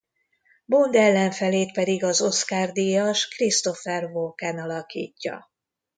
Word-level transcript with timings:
Bond 0.65 0.95
ellenfelét 0.95 1.71
pedig 1.73 2.03
az 2.03 2.21
Oscar-díjas 2.21 3.27
Christopher 3.27 4.03
Walken 4.05 4.59
alakítja. 4.59 5.51